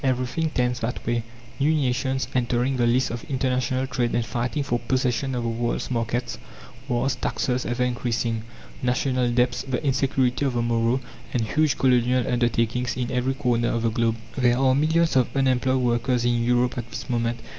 Everything 0.03 0.49
tends 0.49 0.79
that 0.79 1.05
way 1.05 1.21
new 1.59 1.71
nations 1.75 2.27
entering 2.33 2.75
the 2.75 2.87
lists 2.87 3.11
of 3.11 3.23
international 3.25 3.85
trade 3.85 4.15
and 4.15 4.25
fighting 4.25 4.63
for 4.63 4.79
possession 4.79 5.35
of 5.35 5.43
the 5.43 5.49
world's 5.49 5.91
markets, 5.91 6.39
wars, 6.87 7.15
taxes 7.15 7.67
ever 7.67 7.83
increasing. 7.83 8.41
National 8.81 9.29
debts, 9.29 9.61
the 9.61 9.85
insecurity 9.85 10.43
of 10.43 10.55
the 10.55 10.61
morrow, 10.63 10.99
and 11.33 11.43
huge 11.43 11.77
colonial 11.77 12.25
undertakings 12.27 12.97
in 12.97 13.11
every 13.11 13.35
corner 13.35 13.69
of 13.69 13.83
the 13.83 13.91
globe. 13.91 14.15
There 14.35 14.57
are 14.57 14.73
millions 14.73 15.15
of 15.15 15.37
unemployed 15.37 15.77
workers 15.79 16.25
in 16.25 16.43
Europe 16.43 16.79
at 16.79 16.89
this 16.89 17.07
moment. 17.07 17.37